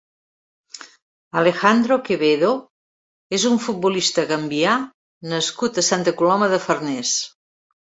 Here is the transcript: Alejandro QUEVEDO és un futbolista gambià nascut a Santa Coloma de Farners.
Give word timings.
Alejandro 1.41 1.97
QUEVEDO 2.07 2.49
és 3.39 3.45
un 3.51 3.61
futbolista 3.67 4.27
gambià 4.33 4.75
nascut 5.37 5.81
a 5.83 5.87
Santa 5.93 6.17
Coloma 6.23 6.51
de 6.57 6.63
Farners. 6.67 7.17